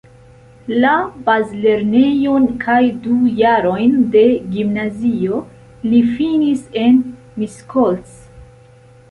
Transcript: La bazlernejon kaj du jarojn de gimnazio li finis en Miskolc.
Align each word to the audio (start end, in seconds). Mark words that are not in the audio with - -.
La 0.83 0.93
bazlernejon 1.25 2.47
kaj 2.63 2.77
du 3.03 3.17
jarojn 3.41 3.93
de 4.17 4.25
gimnazio 4.57 5.43
li 5.93 6.01
finis 6.17 6.67
en 6.87 6.99
Miskolc. 7.45 8.19